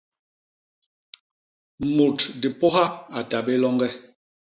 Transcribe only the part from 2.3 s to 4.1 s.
dipôha a ta bé loñge.